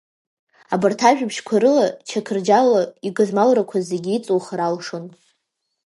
[0.73, 5.05] Абарҭ ажәабжьқәа рыла Чақырџьалы игызмалрақәа зегьы иҵухыр алшон.